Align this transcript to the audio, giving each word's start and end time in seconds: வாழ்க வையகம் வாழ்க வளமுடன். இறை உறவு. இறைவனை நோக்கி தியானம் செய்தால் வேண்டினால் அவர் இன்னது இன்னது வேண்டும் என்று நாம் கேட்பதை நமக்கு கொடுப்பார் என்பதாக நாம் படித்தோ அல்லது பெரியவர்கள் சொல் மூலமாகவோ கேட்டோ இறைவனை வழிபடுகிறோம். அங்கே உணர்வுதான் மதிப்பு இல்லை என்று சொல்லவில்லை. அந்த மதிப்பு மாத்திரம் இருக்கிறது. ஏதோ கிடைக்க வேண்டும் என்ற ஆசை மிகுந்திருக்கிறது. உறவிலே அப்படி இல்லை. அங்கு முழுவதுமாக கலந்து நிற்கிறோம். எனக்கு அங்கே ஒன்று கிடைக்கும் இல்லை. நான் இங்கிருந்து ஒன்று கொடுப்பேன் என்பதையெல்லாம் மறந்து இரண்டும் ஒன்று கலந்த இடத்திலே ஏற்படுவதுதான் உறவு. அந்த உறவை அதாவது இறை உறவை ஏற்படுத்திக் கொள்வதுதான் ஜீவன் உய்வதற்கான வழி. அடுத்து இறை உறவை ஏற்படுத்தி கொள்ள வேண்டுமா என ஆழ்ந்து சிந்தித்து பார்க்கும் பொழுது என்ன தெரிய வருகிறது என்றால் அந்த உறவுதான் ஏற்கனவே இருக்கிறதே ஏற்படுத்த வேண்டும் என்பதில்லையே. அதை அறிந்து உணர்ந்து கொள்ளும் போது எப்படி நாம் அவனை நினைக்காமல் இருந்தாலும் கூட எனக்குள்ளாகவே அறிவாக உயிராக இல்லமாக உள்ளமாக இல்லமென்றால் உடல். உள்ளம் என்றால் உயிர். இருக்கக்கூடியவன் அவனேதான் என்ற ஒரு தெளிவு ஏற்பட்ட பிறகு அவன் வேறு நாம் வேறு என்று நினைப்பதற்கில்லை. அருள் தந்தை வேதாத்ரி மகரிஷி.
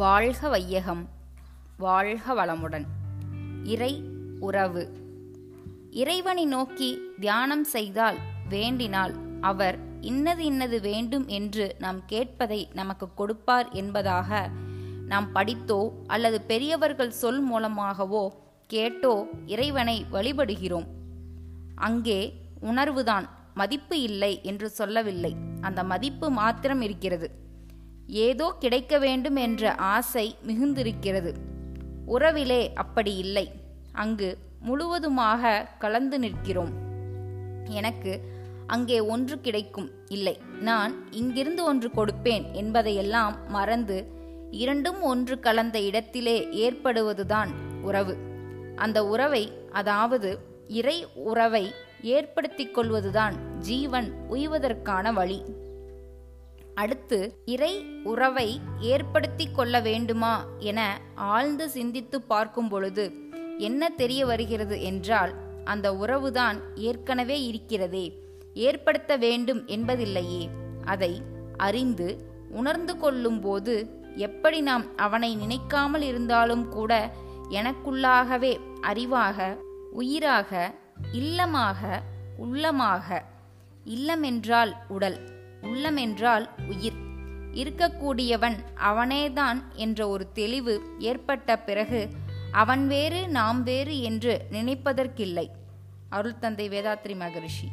வாழ்க 0.00 0.48
வையகம் 0.48 1.08
வாழ்க 1.76 2.34
வளமுடன். 2.34 2.84
இறை 3.64 4.02
உறவு. 4.40 4.96
இறைவனை 5.90 6.46
நோக்கி 6.46 6.98
தியானம் 7.20 7.64
செய்தால் 7.64 8.18
வேண்டினால் 8.50 9.14
அவர் 9.40 9.78
இன்னது 10.00 10.44
இன்னது 10.44 10.80
வேண்டும் 10.80 11.26
என்று 11.26 11.76
நாம் 11.78 12.00
கேட்பதை 12.08 12.72
நமக்கு 12.72 13.14
கொடுப்பார் 13.14 13.68
என்பதாக 13.68 14.50
நாம் 15.06 15.28
படித்தோ 15.34 15.92
அல்லது 16.06 16.40
பெரியவர்கள் 16.40 17.10
சொல் 17.10 17.40
மூலமாகவோ 17.40 18.34
கேட்டோ 18.66 19.26
இறைவனை 19.46 20.06
வழிபடுகிறோம். 20.12 20.86
அங்கே 21.74 22.34
உணர்வுதான் 22.62 23.28
மதிப்பு 23.54 24.00
இல்லை 24.00 24.40
என்று 24.42 24.70
சொல்லவில்லை. 24.70 25.36
அந்த 25.60 25.84
மதிப்பு 25.84 26.30
மாத்திரம் 26.30 26.80
இருக்கிறது. 26.80 27.48
ஏதோ 28.10 28.56
கிடைக்க 28.58 28.98
வேண்டும் 28.98 29.36
என்ற 29.36 29.74
ஆசை 29.74 30.36
மிகுந்திருக்கிறது. 30.46 31.34
உறவிலே 32.06 32.72
அப்படி 32.74 33.16
இல்லை. 33.16 33.50
அங்கு 33.92 34.38
முழுவதுமாக 34.60 35.68
கலந்து 35.78 36.18
நிற்கிறோம். 36.18 36.70
எனக்கு 37.68 38.20
அங்கே 38.66 39.00
ஒன்று 39.00 39.40
கிடைக்கும் 39.40 39.90
இல்லை. 40.08 40.38
நான் 40.60 40.94
இங்கிருந்து 41.10 41.64
ஒன்று 41.64 41.88
கொடுப்பேன் 41.88 42.52
என்பதையெல்லாம் 42.52 43.36
மறந்து 43.48 44.06
இரண்டும் 44.50 45.02
ஒன்று 45.02 45.40
கலந்த 45.40 45.80
இடத்திலே 45.80 46.70
ஏற்படுவதுதான் 46.70 47.48
உறவு. 47.82 48.16
அந்த 48.76 49.06
உறவை 49.06 49.52
அதாவது 49.72 50.38
இறை 50.68 51.06
உறவை 51.14 51.72
ஏற்படுத்திக் 52.02 52.74
கொள்வதுதான் 52.74 53.58
ஜீவன் 53.58 54.14
உய்வதற்கான 54.30 55.12
வழி. 55.12 55.42
அடுத்து 56.80 57.18
இறை 57.44 57.72
உறவை 58.04 58.48
ஏற்படுத்தி 58.92 59.46
கொள்ள 59.50 59.80
வேண்டுமா 59.80 60.34
என 60.70 60.80
ஆழ்ந்து 61.14 61.66
சிந்தித்து 61.70 62.18
பார்க்கும் 62.22 62.68
பொழுது 62.68 63.04
என்ன 63.58 63.90
தெரிய 64.00 64.20
வருகிறது 64.26 64.76
என்றால் 64.82 65.32
அந்த 65.64 65.86
உறவுதான் 65.94 66.58
ஏற்கனவே 66.88 67.38
இருக்கிறதே 67.46 68.06
ஏற்படுத்த 68.66 69.16
வேண்டும் 69.16 69.62
என்பதில்லையே. 69.66 70.42
அதை 70.84 71.12
அறிந்து 71.56 72.08
உணர்ந்து 72.50 72.94
கொள்ளும் 72.96 73.40
போது 73.40 73.74
எப்படி 74.26 74.58
நாம் 74.60 74.86
அவனை 74.96 75.30
நினைக்காமல் 75.34 76.02
இருந்தாலும் 76.02 76.64
கூட 76.68 76.92
எனக்குள்ளாகவே 77.50 78.52
அறிவாக 78.82 79.38
உயிராக 79.92 80.50
இல்லமாக 81.20 82.00
உள்ளமாக 82.44 83.08
இல்லமென்றால் 83.86 84.72
உடல். 84.88 85.18
உள்ளம் 85.62 85.96
என்றால் 85.96 86.50
உயிர். 86.68 87.08
இருக்கக்கூடியவன் 87.54 88.56
அவனேதான் 88.84 89.62
என்ற 89.72 90.08
ஒரு 90.08 90.32
தெளிவு 90.32 90.82
ஏற்பட்ட 90.98 91.58
பிறகு 91.58 92.08
அவன் 92.52 92.86
வேறு 92.86 93.28
நாம் 93.28 93.62
வேறு 93.62 94.00
என்று 94.00 94.46
நினைப்பதற்கில்லை. 94.52 95.48
அருள் 96.08 96.38
தந்தை 96.38 96.68
வேதாத்ரி 96.68 97.16
மகரிஷி. 97.16 97.68